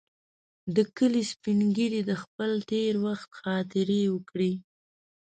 د 0.75 0.77
کلي 0.97 1.23
سپین 1.31 1.59
ږیري 1.75 2.01
د 2.09 2.11
خپل 2.23 2.51
تېر 2.71 2.93
وخت 3.05 3.29
خاطرې 3.41 4.01
وکړې. 4.13 4.51